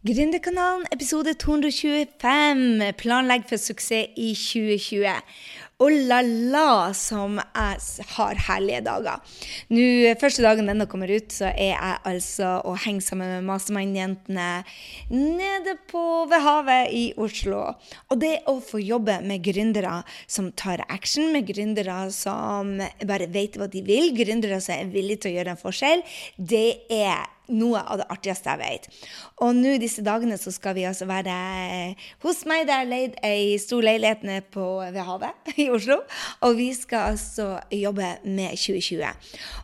[0.00, 2.94] Gründerkanalen, episode 225.
[2.96, 5.10] Planlegg for suksess i 2020.
[5.84, 9.34] Og la-la, som jeg har herlige dager.
[9.68, 9.82] Nå,
[10.22, 14.46] Første dagen denne kommer ut, så er jeg altså og henger sammen med Mastermind-jentene
[15.12, 17.66] nede på ved havet i Oslo.
[18.08, 22.72] Og det å få jobbe med gründere som tar action, med gründere som
[23.04, 26.06] bare vet hva de vil, gründere som er villige til å gjøre en forskjell,
[26.40, 28.88] det er noe av det artigste jeg vet.
[29.44, 31.34] Og nå disse dagene så skal vi altså være
[32.24, 32.66] hos meg.
[32.68, 36.00] Der jeg leid ei stor leilighet nede på, ved havet i Oslo.
[36.46, 39.04] Og vi skal altså jobbe med 2020.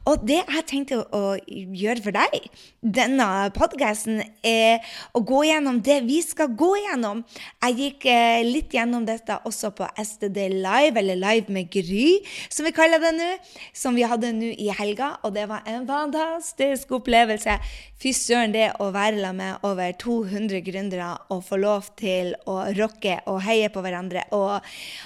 [0.09, 2.49] Og det jeg tenkte å, gjøre for deg,
[2.81, 3.27] denne
[3.57, 4.85] podkasten, er
[5.17, 7.23] å gå gjennom det vi skal gå gjennom.
[7.65, 12.67] Jeg gikk eh, litt gjennom dette også på STD Live, eller Live med Gry, som
[12.67, 13.31] vi kaller det nå.
[13.77, 15.17] Som vi hadde nå i helga.
[15.27, 17.59] Og det var en fantastisk opplevelse.
[17.97, 22.59] Fy søren, det å være sammen med over 200 gründere og få lov til å
[22.77, 24.59] rocke og heie på hverandre og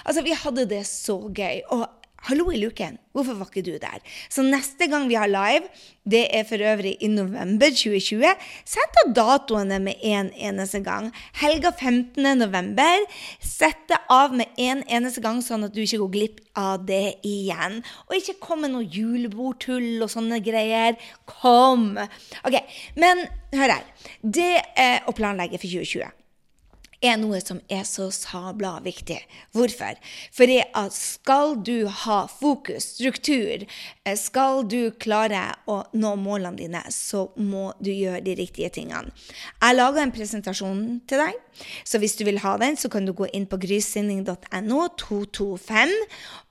[0.05, 1.61] Altså, vi hadde det så gøy.
[1.71, 1.85] Og
[2.21, 3.97] Hallo i luken, hvorfor var ikke du der?
[4.29, 5.65] Så neste gang vi har live,
[6.05, 8.29] det er for øvrig i november 2020,
[8.61, 11.09] sett av datoene med en eneste gang.
[11.41, 12.21] Helga 15.
[12.37, 13.07] november.
[13.41, 17.17] Sett det av med en eneste gang, sånn at du ikke går glipp av det
[17.25, 17.81] igjen.
[18.05, 21.01] Og ikke kom med noe julebordtull og sånne greier.
[21.25, 21.95] Kom!
[22.45, 22.61] Ok,
[23.01, 23.25] Men
[23.57, 23.93] hør her.
[24.21, 26.20] Det er å planlegge for 2020
[27.01, 29.17] er noe som er så sabla viktig.
[29.55, 29.97] Hvorfor?
[30.37, 33.65] Fordi at skal du ha fokus, struktur,
[34.05, 39.11] eh, skal du klare å nå målene dine, så må du gjøre de riktige tingene.
[39.61, 41.39] Jeg laga en presentasjon til deg,
[41.83, 45.91] så hvis du vil ha den, så kan du gå inn på grysynding.no 225,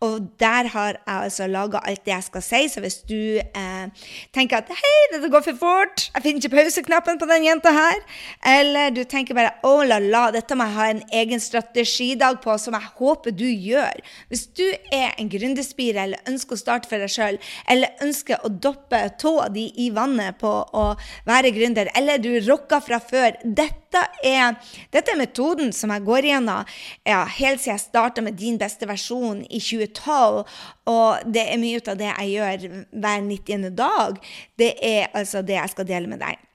[0.06, 2.62] og der har jeg altså laga alt det jeg skal si.
[2.69, 7.21] Så hvis du eh, tenker at hei, dette går for fort, jeg finner ikke pauseknappen
[7.21, 8.03] på den jenta her,
[8.47, 12.55] eller du tenker bare å la la, dette må jeg ha en egen strategidag på,
[12.59, 14.01] som jeg håper du gjør.
[14.33, 17.39] Hvis du er en gründerspire eller ønsker å starte for deg sjøl,
[17.71, 20.87] eller ønsker å doppe tåa di i vannet på å
[21.29, 24.56] være gründer, eller du rocker fra før, dette er,
[24.95, 26.69] dette er metoden som jeg går gjennom
[27.09, 30.45] ja, helt siden jeg starta med din beste versjon i 2012.
[30.91, 33.73] Og det er mye av det jeg gjør hver 90.
[33.77, 34.23] dag.
[34.59, 36.50] Det er altså det jeg skal dele med deg.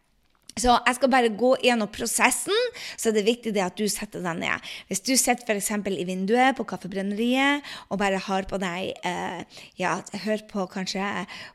[0.56, 4.22] Så jeg skal bare gå gjennom prosessen, så det er viktig det at du setter
[4.24, 4.70] deg ned.
[4.88, 5.68] Hvis du sitter f.eks.
[5.92, 9.42] i vinduet på Kaffebrenneriet og bare har på deg eh,
[9.76, 11.04] Ja, hør på kanskje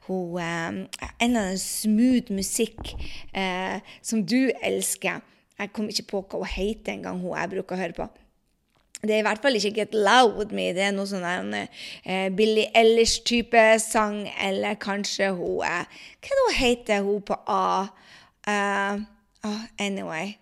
[0.05, 0.85] ho, eh, en
[1.17, 2.93] eller annen smooth musikk
[3.33, 5.25] eh, som du elsker.
[5.57, 8.09] Jeg kom ikke på hva hun heter engang, hun jeg bruker å høre på.
[9.01, 10.75] Det er i hvert fall ikke Get Loud Me.
[10.77, 17.09] Det er noe sånn eh, Billie Ellish-type sang, eller kanskje hun eh, Hva hun heter,
[17.09, 17.89] hun på A?
[18.51, 19.03] Uh,
[19.47, 20.35] oh, anyway.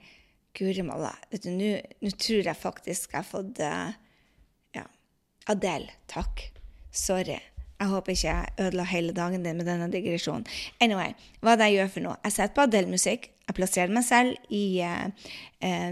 [0.58, 1.12] Guri malla.
[1.30, 3.92] Nå tror jeg faktisk jeg har fått uh,
[4.76, 4.86] Ja.
[5.52, 5.92] Adele.
[6.10, 6.48] Takk.
[6.90, 7.38] Sorry.
[7.78, 10.46] Jeg håper ikke jeg ødela hele dagen din med denne digresjonen.
[10.82, 11.12] Anyway,
[11.44, 12.16] hva det jeg gjør for noe?
[12.24, 13.28] Jeg setter på Adele-musikk.
[13.46, 15.28] Jeg plasserer meg selv i uh,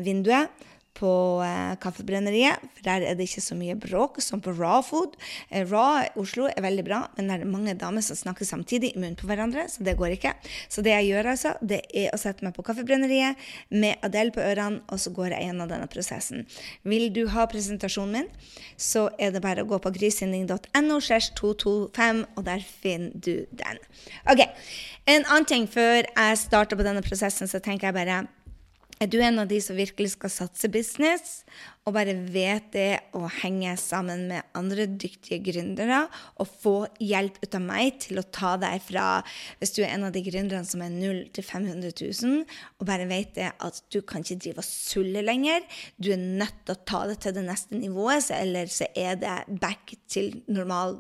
[0.03, 0.67] vinduet
[0.97, 1.13] på
[1.45, 5.17] eh, Kaffebrenneriet, for der er det ikke så mye bråk som på Raw Food.
[5.51, 9.01] Eh, raw Oslo er veldig bra, men det er mange damer som snakker samtidig i
[9.01, 10.35] munnen på hverandre, så det går ikke.
[10.73, 13.41] Så det jeg gjør, altså, det er å sette meg på Kaffebrenneriet
[13.75, 16.47] med Adele på ørene, og så går jeg gjennom denne prosessen.
[16.89, 18.33] Vil du ha presentasjonen min,
[18.81, 21.01] så er det bare å gå på grysynding.no
[21.37, 23.81] 225, og der finner du den.
[24.31, 24.47] Ok,
[25.07, 28.25] En annen ting før jeg starter på denne prosessen, så tenker jeg bare
[29.01, 31.43] er du en av de som virkelig skal satse business,
[31.87, 36.01] og bare vet det å henge sammen med andre dyktige gründere
[36.43, 39.05] og få hjelp ut av meg til å ta deg fra
[39.61, 42.43] Hvis du er en av de gründerne som er 0 til 500 000,
[42.81, 45.63] og bare vet det at du kan ikke drive og sulle lenger,
[46.03, 49.21] du er nødt til å ta det til det neste nivået, så, eller så er
[49.23, 50.99] det back til normal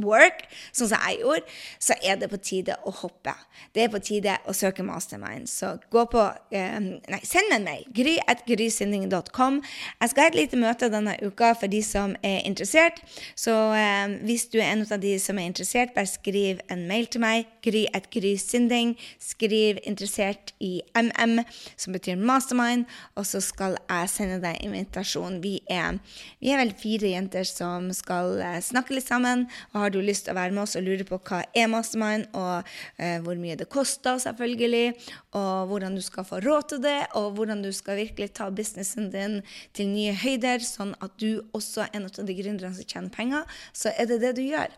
[0.00, 3.34] work, sånn som jeg gjorde, så er det på tide å hoppe.
[3.74, 5.48] Det er på tide å søke mastermind.
[5.50, 6.24] Så gå på
[6.54, 7.84] eh, Nei, send meg en mail.
[7.96, 9.60] gry.grysynding.com.
[10.00, 13.00] Jeg skal ha et lite møte denne uka for de som er interessert.
[13.38, 17.08] Så eh, hvis du er en av de som er interessert, bare skriv en mail
[17.10, 17.48] til meg.
[17.60, 18.94] gry.grysynding.
[19.20, 21.44] Skriv 'interessert' i MM,
[21.76, 25.42] som betyr mastermind, og så skal jeg sende deg invitasjon.
[25.42, 25.98] Vi er,
[26.40, 29.46] vi er vel fire jenter som skal eh, snakke litt sammen.
[29.72, 32.26] og har du lyst til å være med oss og lure på hva er Mastermind,
[32.34, 32.64] og
[32.98, 34.94] eh, hvor mye det koster, selvfølgelig,
[35.36, 39.10] og hvordan du skal få råd til det, og hvordan du skal virkelig ta businessen
[39.12, 39.40] din
[39.76, 43.58] til nye høyder, sånn at du også er en av de gründerne som tjener penger,
[43.72, 44.72] så er det det du gjør.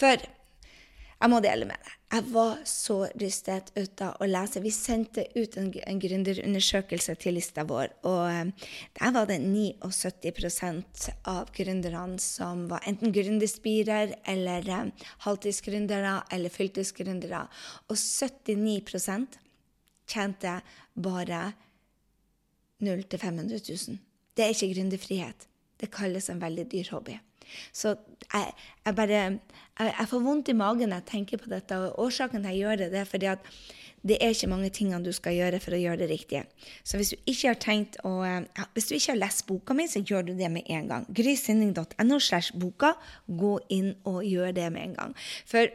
[0.00, 0.28] For
[1.18, 1.94] Jeg må dele med deg.
[2.14, 4.60] Jeg var så rystet ut av å lese.
[4.62, 8.70] Vi sendte ut en, en gründerundersøkelse til lista vår, og eh,
[9.00, 17.42] der var det 79% av gründerne som var enten gründerspirer eller eh, halvtidsgründere eller fylkesgründere.
[17.90, 19.42] Og 79
[20.08, 20.60] tjente
[20.94, 21.42] bare
[22.78, 23.98] 0 til 500 000.
[24.38, 25.48] Det er ikke gründerfrihet.
[25.78, 27.16] Det kalles en veldig dyr hobby.
[27.72, 27.96] Så
[28.32, 28.52] jeg,
[28.84, 29.40] jeg bare jeg,
[29.80, 31.76] jeg, får vondt i magen når jeg tenker på dette.
[31.76, 33.50] Og årsaken til at jeg gjør det, det er fordi at
[34.08, 36.44] det er ikke mange tingene du skal gjøre for å gjøre det riktige.
[36.86, 38.12] Så hvis du ikke har tenkt å,
[38.76, 41.08] hvis du ikke har lest boka mi, så gjør du det med en gang.
[41.10, 42.94] Grysinning.no slash boka.
[43.26, 45.18] Gå inn og gjør det med en gang.
[45.50, 45.66] For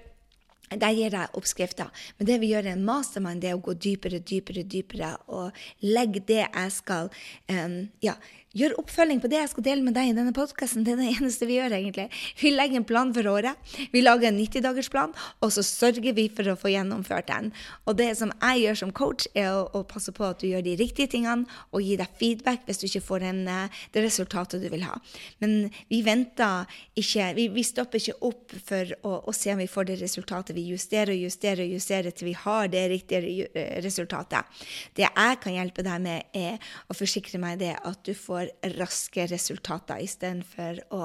[0.80, 1.92] der gir jeg oppskrifter.
[2.18, 5.66] Men det vi gjør i en mastermind, det er å gå dypere, dypere, dypere og
[5.84, 7.12] legge det jeg skal
[7.52, 8.16] um, ja,
[8.54, 10.84] Gjør oppfølging på det jeg skal dele med deg i denne podkasten.
[10.86, 12.04] Det er det eneste vi gjør, egentlig.
[12.38, 13.58] Vi legger en plan for året.
[13.90, 17.50] Vi lager en 90-dagersplan, og så sørger vi for å få gjennomført den.
[17.90, 20.62] Og det som jeg gjør som coach, er å, å passe på at du gjør
[20.68, 24.62] de riktige tingene, og gi deg feedback hvis du ikke får en, eh, det resultatet
[24.62, 25.00] du vil ha.
[25.42, 29.70] Men vi venter ikke Vi, vi stopper ikke opp for å, å, se om vi
[29.70, 30.54] får det resultatet.
[30.54, 33.50] Vi justerer og justerer og justerer til vi har det riktige
[33.82, 34.46] resultatet.
[34.94, 38.78] Det jeg kan hjelpe deg med, er å forsikre meg det at du får får
[38.78, 41.02] raske resultater istedenfor å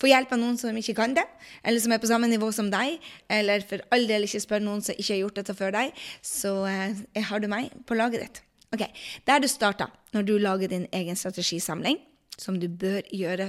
[0.00, 1.24] få hjelp av noen som ikke kan det,
[1.62, 4.82] eller som er på samme nivå som deg, eller for all del ikke spør noen
[4.84, 5.94] som ikke har gjort dette før deg,
[6.24, 8.42] så eh, har du meg på laget ditt.
[8.74, 8.82] Ok,
[9.26, 12.00] Der du starter når du lager din egen strategisamling,
[12.40, 13.48] som du bør gjøre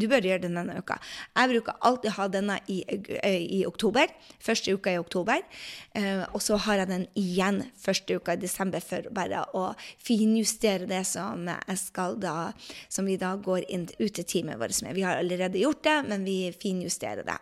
[0.00, 0.98] Du bør gjøre den denne uka.
[1.36, 4.12] Jeg bruker alltid ha denne i, eh, i, oktober.
[4.42, 5.40] Første uka i oktober.
[5.96, 9.70] Eh, og så har jeg den igjen første uka i desember for bare å
[10.04, 12.52] finjustere det som jeg skal da
[12.88, 14.94] Som vi da går inn ut til teamet vårt med.
[14.94, 17.38] Vi har allerede gjort det, men vi finjusterer det.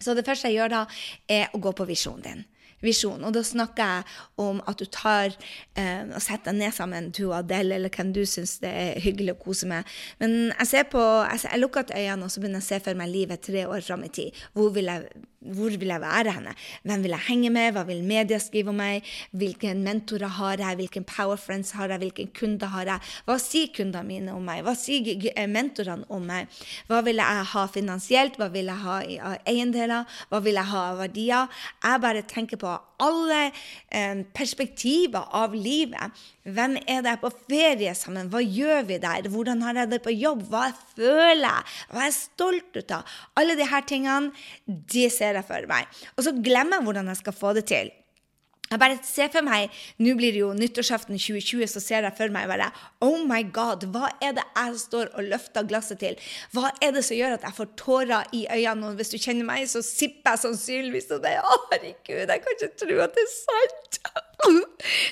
[0.00, 0.86] Så det første jeg gjør da,
[1.28, 2.44] er å gå på visjonen din
[2.82, 3.22] visjon.
[3.24, 4.04] Og da snakker jeg
[4.44, 5.34] om at du tar
[5.78, 9.02] eh, og setter deg ned sammen, du og Adele, eller hvem du syns det er
[9.02, 9.88] hyggelig å kose med.
[10.22, 12.98] Men jeg ser på, jeg, jeg lukker øynene og så begynner jeg å se for
[12.98, 14.42] meg livet tre år fram i tid.
[14.56, 16.54] Hvor vil jeg hvor vil jeg være henne?
[16.86, 17.72] Hvem vil jeg henge med?
[17.74, 19.08] Hva vil media skrive om meg?
[19.34, 20.78] Hvilke mentorer har jeg?
[20.78, 22.02] Hvilken power friends har jeg?
[22.04, 23.10] Hvilke kunder har jeg?
[23.26, 24.62] Hva sier kundene mine om meg?
[24.66, 26.62] Hva sier eh, mentorene om meg?
[26.90, 28.38] Hva vil jeg ha finansielt?
[28.38, 29.18] Hva vil jeg ha i
[29.50, 30.06] eiendeler?
[30.30, 31.60] Hva vil jeg ha av verdier?
[31.82, 36.22] Jeg bare tenker på alle eh, perspektiver av livet.
[36.42, 38.30] Hvem er det på ferie sammen?
[38.32, 39.28] Hva gjør vi der?
[39.32, 40.46] Hvordan har jeg det på jobb?
[40.52, 41.72] Hva føler jeg?
[41.90, 43.16] Hva er jeg stolt ut av?
[43.38, 44.32] Alle disse tingene,
[44.66, 45.90] de ser jeg for meg.
[46.16, 47.92] Og så glemmer jeg hvordan jeg skal få det til.
[48.72, 49.68] Jeg bare ser for meg,
[50.00, 52.70] Nå blir det jo nyttårsaften 2020, så ser jeg for meg bare
[53.04, 56.16] Oh my God, hva er det jeg står og løfter glasset til?
[56.56, 58.92] Hva er det som gjør at jeg får tårer i øynene?
[58.92, 61.36] Og hvis du kjenner meg, så sipper jeg sannsynligvis og det.
[61.42, 64.31] Å, herregud, jeg kan ikke tro at det er sant!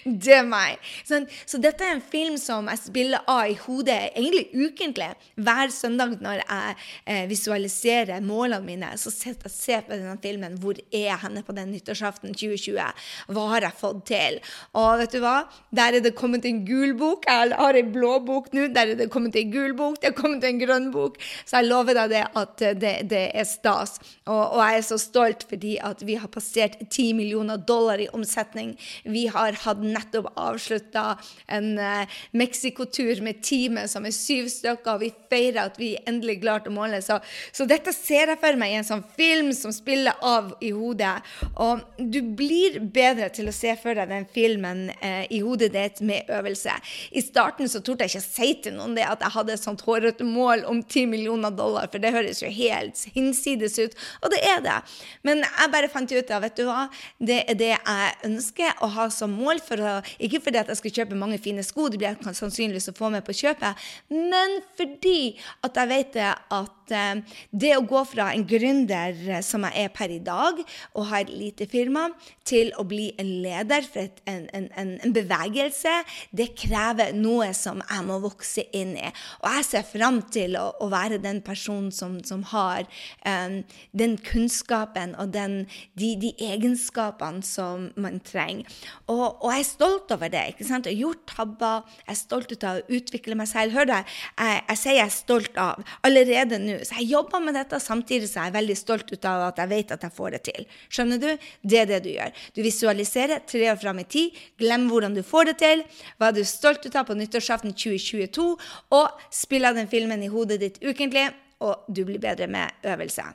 [0.05, 0.81] Det er meg.
[1.06, 5.11] Så, så, dette er en film som jeg spiller av i hodet egentlig ukentlig.
[5.41, 10.17] Hver søndag når jeg eh, visualiserer målene mine, så sitter jeg og ser på denne
[10.23, 10.56] filmen.
[10.61, 13.05] Hvor er jeg henne på den nyttårsaften 2020?
[13.31, 14.41] Hva har jeg fått til?
[14.81, 15.37] Og vet du hva?
[15.77, 17.29] Der er det kommet en gul bok.
[17.29, 18.69] Jeg har en blå bok nå.
[18.75, 20.00] Der er det kommet en gul bok.
[20.03, 21.21] Det er kommet en grønn bok.
[21.44, 23.99] Så jeg lover deg det at det, det er stas.
[24.27, 28.09] Og, og, jeg er så stolt fordi at vi har passert 10 millioner dollar i
[28.17, 28.75] omsetning.
[29.05, 34.94] Vi vi har hatt nettopp avslutta en uh, Mexico-tur med teamet som er syv stykker,
[34.94, 37.03] og vi feirer at vi endelig klarte å måle.
[37.05, 37.19] Så,
[37.53, 41.12] så, dette ser jeg for meg i en sånn film som spiller av i hodet.
[41.60, 46.00] Og du blir bedre til å se for deg den filmen uh, i hodet ditt
[46.06, 46.77] med øvelse.
[47.12, 49.84] I starten så torde jeg ikke si til noen det at jeg hadde et sånt
[49.86, 54.41] hårete mål om 10 millioner dollar, for det høres jo helt hinsides ut, og det
[54.46, 54.79] er det.
[55.27, 56.86] Men jeg bare fant ut av, vet du hva,
[57.20, 59.62] det er det jeg ønsker å ha som mål.
[59.64, 62.90] For å, ikke fordi at jeg skal kjøpe mange fine sko, det blir jeg sannsynligvis
[62.93, 65.34] å få med på kjøpet, men fordi
[65.67, 69.93] at jeg vet at Eh, det å gå fra en gründer eh, som jeg er
[69.94, 70.61] per i dag,
[70.94, 72.09] og har lite firma,
[72.47, 74.69] til å bli en leder for et, en, en,
[74.99, 75.93] en, bevegelse,
[76.37, 79.11] det krever noe som jeg må vokse inn i.
[79.43, 82.87] Og jeg ser fram til å, å være den personen som, som har
[83.27, 83.61] um,
[83.97, 85.65] den kunnskapen og den,
[85.99, 88.67] de, de, egenskapene som man trenger.
[89.06, 90.44] Og, og, jeg er stolt over det.
[90.55, 90.89] ikke sant?
[90.89, 91.97] Jeg har gjort tabber.
[92.06, 93.77] Jeg er stolt av å utvikle meg selv.
[93.77, 97.56] Hør deg, jeg, jeg sier jeg er stolt av allerede nå så jeg jobber med
[97.58, 100.37] dette samtidig som jeg er veldig stolt ut av at jeg vet at jeg får
[100.37, 100.69] det til.
[100.89, 101.29] Skjønner du?
[101.63, 102.32] Det er det du gjør.
[102.56, 105.84] Du visualiserer tre år fram i tid, glem hvordan du får det til,
[106.19, 108.49] hva er du stolt ut av på nyttårsaften 2022,
[108.96, 111.29] og spiller den filmen i hodet ditt ukentlig,
[111.60, 113.27] og du blir bedre med øvelse.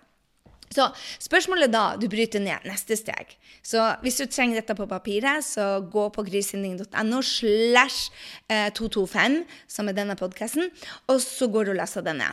[0.73, 0.87] Så
[1.23, 3.35] spørsmålet da, du bryter ned neste steg.
[3.65, 8.11] Så hvis du trenger dette på papiret, så gå på grysynding.no slash
[8.77, 10.69] 225, eh, som er denne podkasten,
[11.09, 12.27] og så går du og leser denne.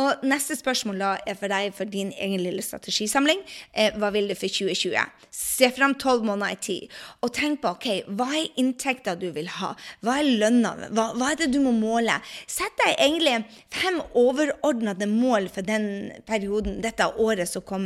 [0.00, 3.42] Og neste spørsmål da er for deg for din egen lille strategisamling.
[3.74, 4.96] Eh, hva vil du for 2020?
[5.34, 9.50] Se fram tolv måneder i tid, og tenk på ok, hva er inntekta du vil
[9.58, 9.74] ha?
[10.04, 10.74] Hva er lønna?
[10.88, 12.16] Hva, hva er det du må måle?
[12.48, 13.36] Sett deg egentlig
[13.74, 17.77] fem overordnede mål for den perioden, dette året som kommer.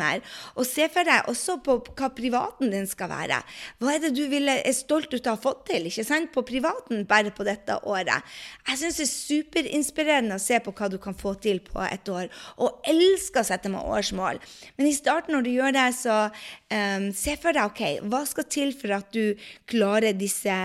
[0.56, 3.40] Og se for deg også på hva privaten din skal være.
[3.82, 6.30] Hva er det du ville, er stolt ut av å ha fått til ikke sant?
[6.32, 8.24] på privaten bare på dette året?
[8.68, 12.08] Jeg syns det er superinspirerende å se på hva du kan få til på et
[12.08, 12.30] år,
[12.62, 14.40] og elsker å sette meg årsmål.
[14.78, 18.48] Men i starten, når du gjør det, så um, se for deg ok, hva skal
[18.48, 19.36] til for at du
[19.70, 20.56] klarer disse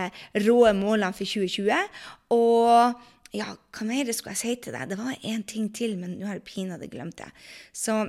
[0.45, 2.01] rå målene for 2020.
[2.35, 3.05] Og
[3.35, 4.91] ja, hva mer skulle jeg si til deg?
[4.91, 7.29] Det var én ting til, men nå har jeg pinadø glemt det.
[7.75, 7.99] Så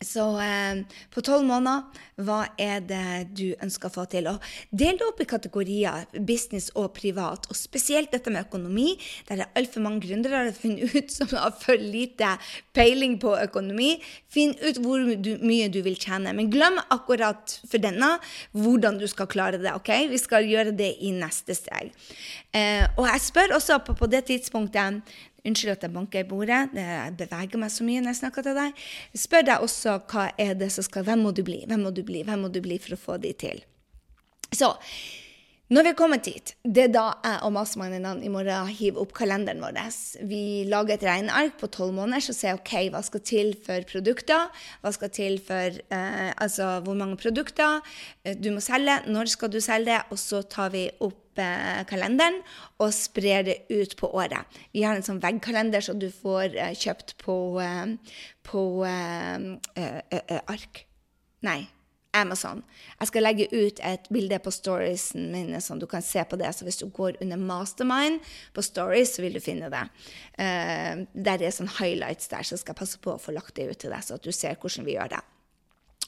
[0.00, 0.80] så eh,
[1.12, 1.84] på tolv måneder,
[2.24, 4.30] hva er det du ønsker å få til?
[4.30, 4.40] Og
[4.72, 8.94] del det opp i kategorier business og privat, og spesielt dette med økonomi.
[9.28, 12.32] Der er altfor mange gründere har funnet ut som har for lite
[12.76, 13.92] peiling på økonomi.
[14.32, 16.32] Finn ut hvor du, mye du vil tjene.
[16.36, 18.14] Men glem akkurat for denne
[18.56, 19.74] hvordan du skal klare det.
[19.76, 19.92] ok?
[20.10, 21.92] Vi skal gjøre det i neste steg.
[22.56, 25.04] Eh, og jeg spør også på, på det tidspunktet
[25.46, 28.58] Unnskyld at jeg banker i bordet, jeg beveger meg så mye når jeg snakker til
[28.58, 28.84] deg.
[29.24, 31.62] Spør deg også hva er det som skal Hvem må du bli?
[31.68, 32.24] Hvem må du bli?
[32.26, 33.64] Hvem må du bli for å få de til?
[34.50, 34.74] Så
[35.70, 39.12] når vi er kommet hit, det er da jeg og mastermindene i morgen hiver opp
[39.14, 39.76] kalenderen vår.
[40.26, 44.48] Vi lager et regneark på tolv måneder så ser OK, hva skal til for produkter?
[44.82, 47.78] Hva skal til for eh, Altså hvor mange produkter
[48.24, 48.98] eh, du må selge?
[49.06, 50.00] Når skal du selge det?
[50.10, 51.29] Og så tar vi opp
[51.90, 52.40] kalenderen
[52.80, 54.60] og sprer det ut på året.
[54.72, 58.14] Vi har en sånn veggkalender som så du får eh, kjøpt på, eh,
[58.46, 60.86] på eh, ark.
[61.46, 61.60] Nei
[62.12, 62.62] Amazon.
[62.98, 66.50] Jeg skal legge ut et bilde på storiesen mine, sånn du kan se på det.
[66.56, 68.18] Så hvis du går under Mastermind
[68.54, 69.84] på stories, så vil du finne det.
[70.34, 73.68] Uh, der er sånn highlights der, så skal jeg passe på å få lagt det
[73.70, 75.22] ut til deg, så at du ser hvordan vi gjør det.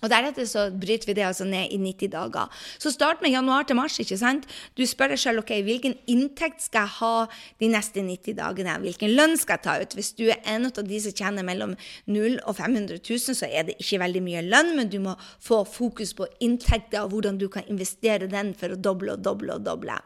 [0.03, 2.63] Og Deretter så bryter vi det altså ned i 90 dager.
[2.83, 3.99] Så start med januar til mars.
[4.03, 4.49] ikke sant?
[4.77, 7.27] Du spør deg selv ok, hvilken inntekt skal jeg ha
[7.63, 8.79] de neste 90 dagene.
[8.83, 9.95] Hvilken lønn skal jeg ta ut?
[9.95, 11.77] Hvis du er en av de som tjener mellom
[12.11, 15.63] 0 og 500 000, så er det ikke veldig mye lønn, men du må få
[15.69, 19.67] fokus på inntekter og hvordan du kan investere den for å doble og doble og
[19.67, 20.01] doble.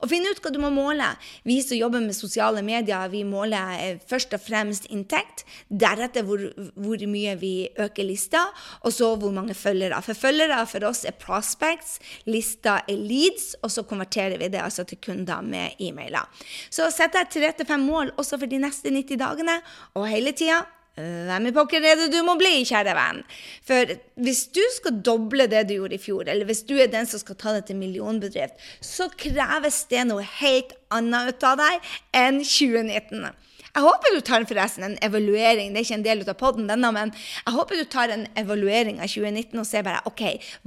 [0.00, 1.10] Og finne ut hva du må måle.
[1.48, 5.44] Vi som jobber med sosiale medier, vi måler eh, først og fremst inntekt.
[5.68, 6.46] Deretter hvor,
[6.78, 8.46] hvor mye vi øker lista,
[8.86, 10.00] og så hvor mange følgere.
[10.06, 11.98] For følgere for oss er prospects,
[12.30, 16.28] lista er leads, og så konverterer vi det altså til kunder med e-mailer.
[16.70, 19.60] Så sett deg tre til fem mål også for de neste 90 dagene,
[19.96, 20.62] og hele tida
[21.00, 23.20] hvem i pokker er det du må bli, kjære venn?
[23.64, 27.08] For hvis du skal doble det du gjorde i fjor, eller hvis du er den
[27.08, 31.92] som skal ta det til millionbedrift, så kreves det noe helt annet ut av deg
[32.20, 33.30] enn 2019.
[33.70, 35.70] Jeg håper du tar forresten en evaluering.
[35.70, 38.98] Det er ikke en del av poden denne, men jeg håper du tar en evaluering
[38.98, 40.24] av 2019 og ser bare OK,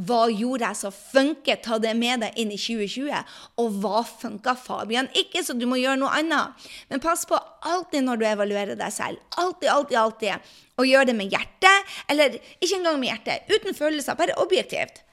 [0.08, 1.64] hva gjorde jeg som funket?
[1.66, 3.34] Ta det med deg inn i 2020.
[3.60, 6.68] Og hva funka Fabian ikke, så du må gjøre noe annet.
[6.92, 9.20] Men pass på alltid når du evaluerer deg selv.
[9.36, 10.54] Alltid, alltid, alltid.
[10.80, 11.98] Og gjør det med hjertet.
[12.12, 13.52] Eller ikke engang med hjertet.
[13.52, 15.04] Uten følelser, bare objektivt.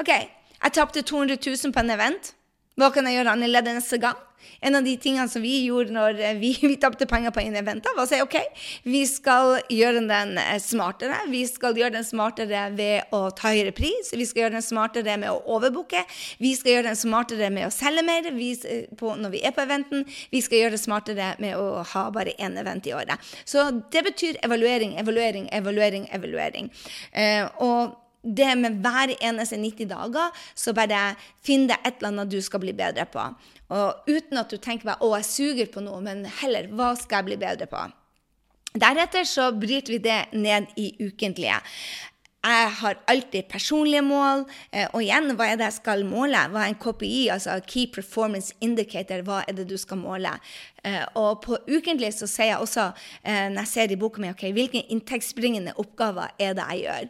[0.00, 2.34] OK, jeg tapte 200 000 på en event.
[2.76, 4.18] Hva kan jeg gjøre annerledes neste gang?
[4.60, 7.56] En av de tingene som vi gjorde når eh, vi, vi tapte penger på en
[7.56, 8.36] event, var å si OK,
[8.84, 11.22] vi skal gjøre den eh, smartere.
[11.32, 14.12] Vi skal gjøre den smartere ved å ta høyere pris.
[14.12, 16.04] Vi skal gjøre den smartere med å overbooke.
[16.42, 19.56] Vi skal gjøre den smartere med å selge mer vi, eh, på, når vi er
[19.56, 20.04] på eventen.
[20.32, 23.36] Vi skal gjøre det smartere med å ha bare én event i året.
[23.48, 26.68] Så det betyr evaluering, evaluering, evaluering, evaluering.
[27.16, 31.14] Eh, og det med hver eneste 90 dager, så bare
[31.46, 33.22] finn deg et eller annet du skal bli bedre på.
[33.76, 37.22] Og uten at du tenker bare 'å, jeg suger på noe', men heller 'hva skal
[37.22, 37.92] jeg bli bedre på'?
[38.76, 41.60] Deretter så bryter vi det ned i ukentlige.
[42.46, 44.44] Jeg har alltid personlige mål.
[44.72, 46.44] Eh, og igjen, hva er det jeg skal måle?
[46.52, 49.24] Hva er en KPI, altså Key Performance Indicator?
[49.26, 50.30] Hva er det du skal måle?
[50.86, 52.84] Eh, og på ukentlig så sier jeg også,
[53.24, 57.08] eh, når jeg ser i boka mi, ok, hvilke inntektsbringende oppgaver er det jeg gjør.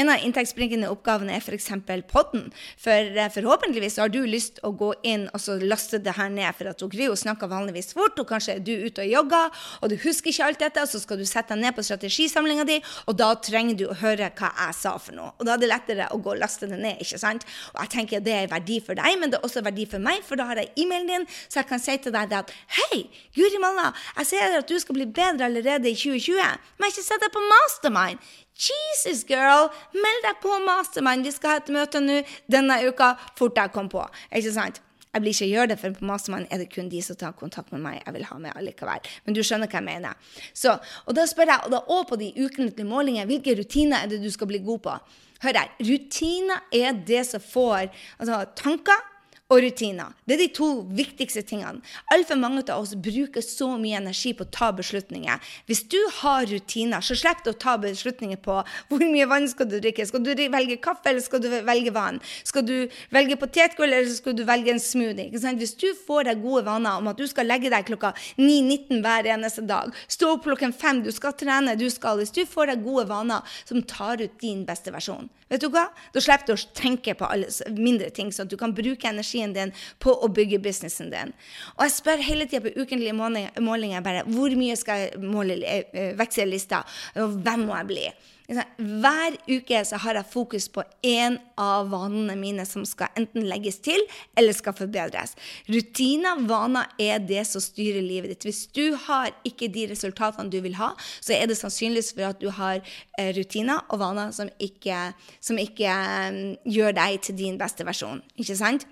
[0.00, 1.68] En av inntektsbringende oppgavene er f.eks.
[2.08, 2.48] podden.
[2.80, 6.72] For forhåpentligvis har du lyst å gå inn og så laste det her ned, for
[6.72, 10.32] at Gry snakker vanligvis fort, og kanskje er du ute og jogger, og du husker
[10.32, 13.34] ikke alt dette, og så skal du sette deg ned på strategisamlinga di, og da
[13.36, 15.32] trenger du å høre hva jeg jeg sa for noe.
[15.38, 17.00] Og da er det lettere å gå og laste det ned.
[17.02, 17.46] ikke sant?
[17.74, 20.22] Og jeg tenker det er verdi for deg, men det er også verdi for meg,
[20.26, 23.02] for da har jeg e-mailen din, så jeg kan si til deg at hei,
[23.36, 27.24] Guri malla, jeg ser at du skal bli bedre allerede i 2020, men ikke sett
[27.24, 28.30] deg på Mastermind.
[28.60, 29.70] Jesus, girl!
[29.96, 31.24] Meld deg på Mastermind.
[31.24, 32.20] Vi skal ha et møte nå
[32.52, 33.14] denne uka.
[33.38, 34.04] Fort jeg kom på.
[34.28, 34.82] Ikke sant?
[35.10, 37.72] Jeg blir ikke gjøre det, for på Mastermind er det kun de som tar kontakt
[37.74, 39.08] med meg jeg vil ha med allikevel.
[39.24, 40.36] Men du skjønner hva jeg mener.
[40.54, 40.76] Så,
[41.06, 44.20] og da spør jeg, og da òg på de ukentlige målingene, hvilke rutiner er det
[44.22, 44.96] du skal bli god på?
[45.40, 47.88] Hør her, rutiner er det som får
[48.20, 49.09] altså, tanker
[49.50, 50.14] og rutiner.
[50.24, 51.82] Det er de to viktigste tingene.
[52.14, 55.40] Altfor mange av oss bruker så mye energi på å ta beslutninger.
[55.66, 59.66] Hvis du har rutiner, så slipper du å ta beslutninger på hvor mye vann skal
[59.70, 60.06] du drikke.
[60.06, 62.20] Skal du velge kaffe, eller skal du velge vann?
[62.46, 62.76] Skal du
[63.10, 65.34] velge potetgull, eller skal du velge en smoothie?
[65.60, 69.30] Hvis du får deg gode vaner om at du skal legge deg klokka 9-19 hver
[69.34, 72.82] eneste dag, stå opp klokken 5, du skal trene, du skal Hvis du får deg
[72.84, 75.88] gode vaner som tar ut din beste versjon, vet du hva?
[76.14, 79.39] Da slipper du å tenke på alle mindre ting, sånn at du kan bruke energi
[79.40, 81.32] energien din på å bygge businessen din.
[81.78, 83.14] Og jeg spør hele tida på ukentlige
[83.60, 86.84] målinger bare hvor mye skal jeg måle eh, vekselista,
[87.16, 88.10] og hvem må jeg bli?
[88.50, 93.78] Hver uke så har jeg fokus på én av vanene mine som skal enten legges
[93.84, 94.00] til
[94.34, 95.36] eller skal forbedres.
[95.70, 98.48] Rutiner, vaner, er det som styrer livet ditt.
[98.48, 100.90] Hvis du har ikke de resultatene du vil ha,
[101.22, 105.60] så er det sannsynligvis for at du har eh, rutiner og vaner som ikke, som
[105.60, 105.94] ikke
[106.26, 108.24] um, gjør deg til din beste versjon.
[108.34, 108.88] Ikke sant?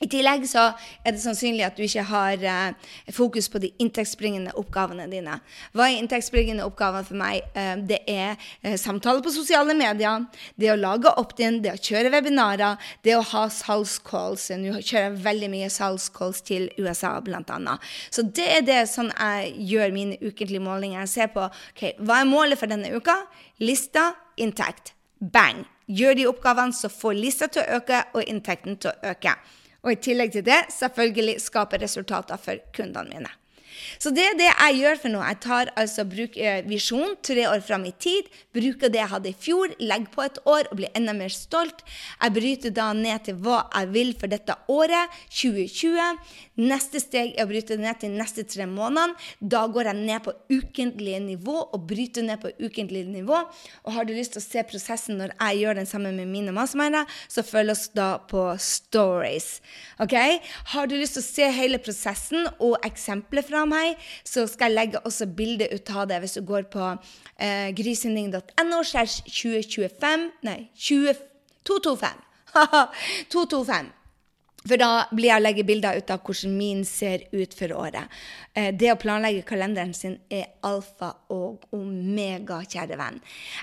[0.00, 0.62] I tillegg så
[1.04, 5.34] er det sannsynlig at du ikke har uh, fokus på de inntektsbringende oppgavene dine.
[5.76, 7.44] Hva er inntektsbringende oppgaver for meg?
[7.52, 10.24] Uh, det er uh, samtaler på sosiale medier,
[10.56, 14.48] det å lage opt-in, det å kjøre webinarer, det å ha salgscalls.
[14.56, 17.76] Nå kjører jeg veldig mye salgscalls til USA, bl.a.
[18.08, 21.04] Så det er det sånn jeg gjør mine ukentlige målinger.
[21.04, 23.20] Jeg ser på okay, hva er målet for denne uka.
[23.60, 24.94] Lista, inntekt.
[25.20, 25.66] Bang!
[25.90, 29.36] Gjør de oppgavene, så får lista til å øke og inntekten til å øke.
[29.80, 33.30] Og i tillegg til det selvfølgelig skape resultater for kundene mine.
[33.98, 35.28] Så det er det jeg gjør for noe.
[35.30, 39.30] Jeg tar altså bruk, eh, visjon tre år fram i tid, bruker det jeg hadde
[39.30, 41.84] i fjor, legger på et år og blir enda mer stolt.
[42.20, 46.20] Jeg bryter da ned til hva jeg vil for dette året, 2020.
[46.60, 49.16] Neste steg er å bryte det ned til neste tre månedene.
[49.40, 53.38] Da går jeg ned på ukentlig nivå og bryter ned på ukentlig nivå.
[53.86, 56.52] Og har du lyst til å se prosessen når jeg gjør den sammen med mine
[56.56, 59.60] masterminder, så følg oss da på Stories.
[60.02, 60.16] Ok?
[60.74, 64.70] Har du lyst til å se hele prosessen og eksempler fra meg, meg, så skal
[64.70, 70.58] jeg legge også bilde ut av det hvis du går på eh, grysynding.no 2025 Nei,
[70.76, 71.16] 20,
[71.66, 72.26] 225.
[73.32, 73.96] 225.
[74.60, 78.12] For da blir jeg å legge bilder ut av hvordan min ser ut for året.
[78.52, 83.22] Eh, det å planlegge kalenderen sin er alfa og omega, kjære venn.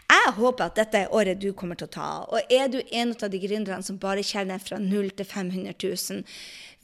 [0.09, 2.09] Jeg håper at dette er året du kommer til å ta.
[2.33, 6.25] Og er du en av de gründerne som bare kjenner fra 0 til 500 000,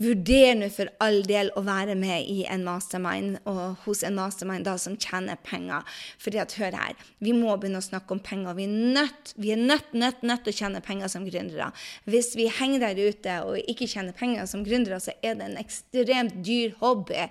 [0.04, 4.68] Vurder nå for all del å være med i en mastermind, og hos en mastermind
[4.68, 5.86] da som tjener penger.
[6.22, 8.58] Fordi at, hør her, vi må begynne å snakke om penger.
[8.58, 11.70] Vi er nødt, vi er nødt, nødt, nødt til å tjene penger som gründere.
[12.10, 15.62] Hvis vi henger der ute og ikke tjener penger som gründere, så er det en
[15.62, 17.28] ekstremt dyr hobby.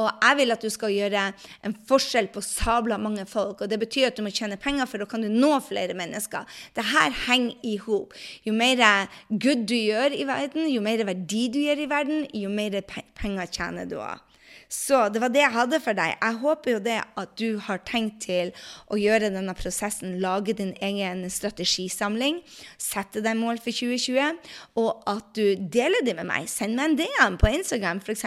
[0.00, 1.28] Og jeg vil at du skal gjøre
[1.66, 3.62] en forskjell på sabla mange folk.
[3.62, 6.48] Og det betyr at du må tjene penger, for da kan du nå flere mennesker.
[6.76, 8.14] Det her henger i hop.
[8.46, 8.82] Jo mer
[9.30, 12.82] good du gjør i verden, jo mer verdi du gjør i verden, verden, jo mer
[13.14, 14.20] penger tjener du òg.
[14.68, 16.16] Så det var det jeg hadde for deg.
[16.18, 18.50] Jeg håper jo det at du har tenkt til
[18.90, 22.40] å gjøre denne prosessen, lage din egen strategisamling,
[22.78, 24.40] sette deg mål for 2020,
[24.80, 26.48] og at du deler det med meg.
[26.50, 28.26] Send meg en DM på Instagram f.eks.,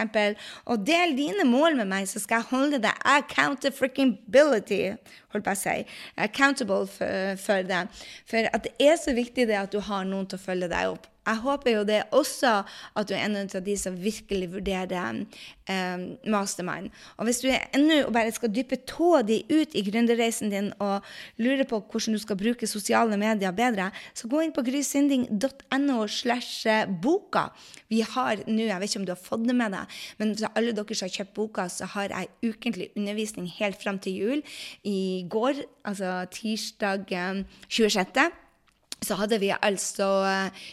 [0.64, 4.96] og del dine mål med meg, så skal jeg holde deg accountability,
[5.32, 5.76] holdt på å si,
[6.16, 7.86] accountable for, for det.
[8.30, 10.96] For at det er så viktig det at du har noen til å følge deg
[10.96, 11.10] opp.
[11.20, 12.50] Jeg håper jo det også
[12.96, 16.88] at du er en av de som virkelig vurderer um, mastermind.
[17.20, 20.72] Og hvis du er ennå og bare skal dyppe tåa di ut i gründerreisen din
[20.80, 21.06] og
[21.38, 26.88] lurer på hvordan du skal bruke sosiale medier bedre, så gå inn på grysynding.no slash
[27.02, 27.50] boka.
[27.92, 30.48] Vi har nå, jeg vet ikke om du har fått det med deg, men til
[30.54, 34.44] alle dere som har kjøpt boka, så har jeg ukentlig undervisning helt fram til jul.
[34.88, 37.10] I går, altså tirsdag
[37.68, 38.30] 26
[39.00, 40.06] så hadde vi altså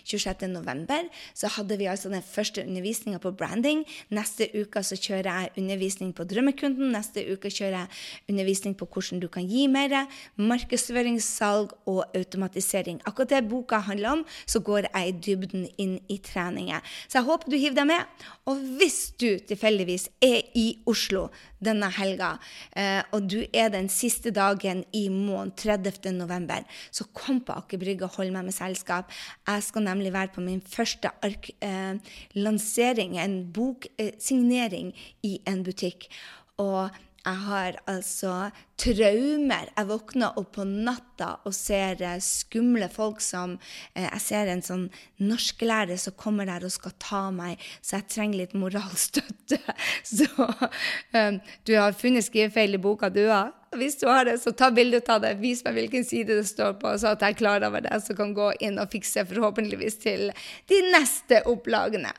[0.03, 0.47] 26.11.
[0.51, 3.85] november, så hadde vi altså den første undervisninga på branding.
[4.11, 6.91] Neste uke så kjører jeg undervisning på Drømmekunden.
[6.91, 7.87] Neste uke kjører jeg
[8.29, 9.95] undervisning på hvordan du kan gi mer.
[10.35, 12.99] Markedsføring, salg og automatisering.
[13.07, 16.83] Akkurat det boka handler om, så går jeg i dybden inn i treninger.
[17.07, 18.27] Så jeg håper du hiver deg med.
[18.45, 21.29] Og hvis du tilfeldigvis er i Oslo
[21.63, 22.35] denne helga,
[22.75, 26.11] eh, og du er den siste dagen i måneden, 30.
[26.15, 29.11] november, så kom på Aker Brygge og hold meg med selskap.
[29.47, 31.97] Jeg skal nemlig være på min første ark, eh,
[32.35, 36.09] lansering, en boksignering eh, i en butikk.
[36.57, 36.89] Og
[37.25, 39.71] jeg har altså traumer.
[39.73, 43.57] Jeg våkner opp på natta og ser eh, skumle folk som
[43.93, 44.87] eh, Jeg ser en sånn
[45.21, 49.59] norsklærer som kommer der og skal ta meg, så jeg trenger litt moralstøtte.
[50.07, 53.55] Så um, du har funnet skrivefeil i boka, du òg?
[53.75, 55.33] Hvis du har det, så ta bilde av det.
[55.41, 58.15] Vis meg hvilken side det står på, så at jeg er klar over det, så
[58.15, 60.29] kan gå inn og fikse forhåpentligvis til
[60.71, 62.13] de neste opplagene.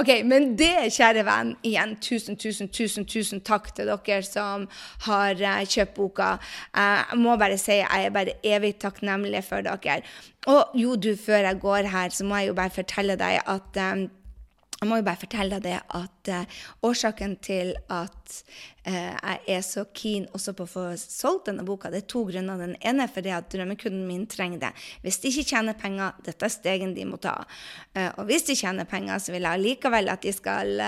[0.00, 4.66] OK, men det, kjære venn, igjen tusen, tusen, tusen, tusen takk til dere som
[5.06, 5.38] har
[5.70, 6.36] kjøpt boka.
[6.74, 10.00] Jeg må bare si jeg er bare evig takknemlig for dere.
[10.48, 13.82] Og jo, du, før jeg går her, så må jeg jo bare fortelle deg at
[13.84, 14.06] um,
[14.78, 18.17] jeg må jo bare fortelle deg at uh, årsaken til at
[18.88, 22.24] uh, jeg er så keen også på å få solgt denne boka, det er to
[22.28, 22.60] grunner.
[22.60, 24.72] Den ene er fordi at drømmekunden min trenger det.
[25.04, 27.40] Hvis de ikke tjener penger, dette er stegen de må ta.
[27.96, 30.86] Uh, og hvis de tjener penger, så vil jeg likevel at de skal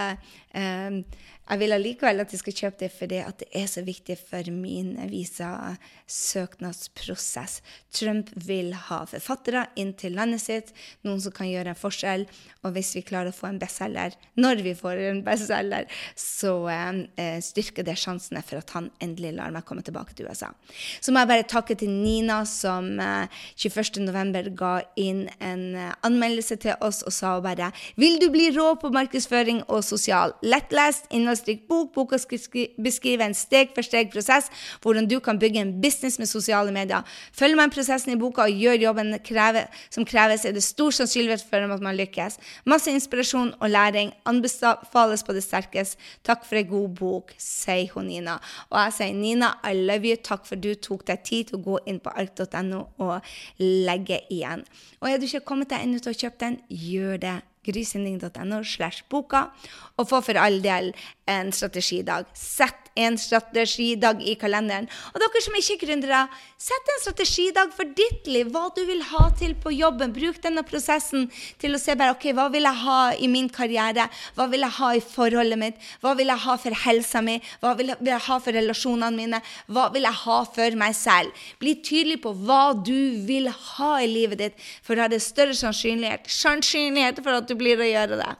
[1.51, 4.51] jeg vil allikevel at de skal kjøpe det fordi at det er så viktig for
[4.55, 7.63] min visasøknadsprosess.
[7.91, 10.71] Trump vil ha forfattere inn til landet sitt,
[11.03, 12.27] noen som kan gjøre en forskjell.
[12.63, 17.30] Og hvis vi klarer å få en bestselger, når vi får en bestselger, så eh,
[17.45, 20.51] styrker det sjansene for at han endelig lar meg komme tilbake til USA.
[21.01, 24.51] Så må jeg bare takke til Nina, som eh, 21.11.
[24.59, 28.91] ga inn en eh, anmeldelse til oss og sa bare Vil du bli rå på
[28.95, 30.35] markedsføring og sosial?
[30.43, 31.93] Lettlest, innholdsrik bok.
[31.95, 32.19] Boka
[32.81, 34.51] beskriver en steg-for-steg-prosess
[34.83, 37.07] hvordan du kan bygge en business med sosiale medier.
[37.37, 41.45] Følger man prosessen i boka og gjør jobben kreve, som kreves, er det stor sannsynlighet
[41.49, 42.39] for at man lykkes.
[42.65, 46.01] Masse inspirasjon og læring anbefales på det sterkeste.
[46.27, 48.39] Takk for ei god bok, sier hun Nina.
[48.71, 50.17] Og jeg sier Nina, I love you.
[50.17, 53.31] Takk for du tok deg tid til å gå inn på ark.no og
[53.61, 54.65] legge igjen.
[55.01, 59.05] Og er du ikke kommet deg ennå til å kjøpe den, gjør det grysynding.no slash
[59.11, 59.51] boka,
[59.97, 60.93] og få for all del
[61.29, 62.31] en strategidag.
[62.35, 64.89] Sett en strategidag i kalenderen.
[65.13, 66.21] Og dere som ikke er gründere,
[66.61, 70.13] sett en strategidag for ditt liv, hva du vil ha til på jobben.
[70.15, 71.29] Bruk denne prosessen
[71.61, 74.77] til å se bare ok, hva vil jeg ha i min karriere, hva vil jeg
[74.79, 78.39] ha i forholdet mitt, hva vil jeg ha for helsa mi, hva vil jeg ha
[78.41, 81.47] for relasjonene mine, hva vil jeg ha for meg selv.
[81.63, 85.57] Bli tydelig på hva du vil ha i livet ditt, for da er det større
[85.57, 88.33] sannsynlighet, sannsynlighet for at du blir å gjøre det.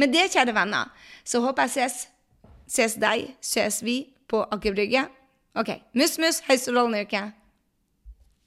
[0.00, 0.88] Med det, kjære venner,
[1.24, 2.00] så håper jeg ses
[2.72, 3.96] Ses deg, ses vi
[4.32, 5.04] på Aker Brygge.
[5.60, 5.74] OK.
[5.92, 7.20] Mus-mus, høyesterålende uke.